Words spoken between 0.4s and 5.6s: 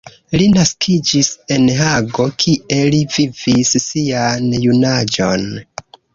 Li naskiĝis en Hago, kie li vivis sian junaĝon.